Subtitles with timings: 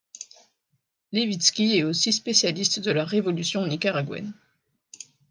[1.11, 4.33] Levitsky est aussi spécialiste de la révolution nicaraguayenne.